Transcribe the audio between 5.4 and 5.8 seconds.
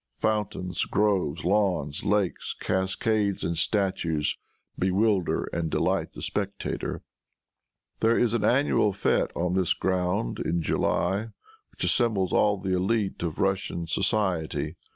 and